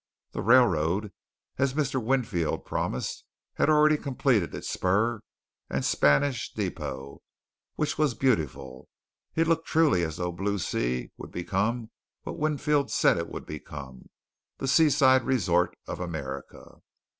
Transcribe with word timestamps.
The 0.31 0.41
railroad, 0.41 1.13
as 1.59 1.75
Mr. 1.75 2.03
Winfield 2.03 2.65
promised, 2.65 3.23
had 3.53 3.69
already 3.69 3.97
completed 3.97 4.55
its 4.55 4.67
spur 4.67 5.21
and 5.69 5.85
Spanish 5.85 6.51
depot, 6.55 7.21
which 7.75 7.99
was 7.99 8.15
beautiful. 8.15 8.89
It 9.35 9.47
looked 9.47 9.67
truly 9.67 10.01
as 10.03 10.17
though 10.17 10.31
Blue 10.31 10.57
Sea 10.57 11.11
would 11.17 11.29
become 11.31 11.91
what 12.23 12.39
Winfield 12.39 12.89
said 12.89 13.19
it 13.19 13.29
would 13.29 13.45
become; 13.45 14.09
the 14.57 14.67
seaside 14.67 15.21
resort 15.21 15.77
of 15.85 15.99
America. 15.99 16.77